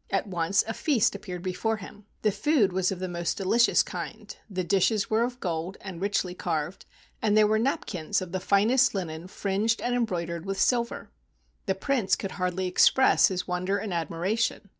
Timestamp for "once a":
0.26-0.72